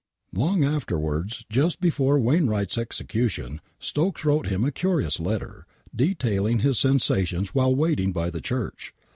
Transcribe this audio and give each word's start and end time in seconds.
Long 0.33 0.63
afterwards,, 0.63 1.45
just 1.47 1.79
before 1.79 2.17
Wainwright's 2.19 2.75
execution, 2.75 3.61
Stokes 3.77 4.25
wrote 4.25 4.47
him 4.47 4.63
a 4.63 4.71
curious 4.71 5.19
letter, 5.19 5.67
detailing 5.95 6.61
his 6.61 6.79
sensations 6.79 7.49
while 7.53 7.75
waiting 7.75 8.11
by 8.11 8.31
the 8.31 8.41
Church. 8.41 8.95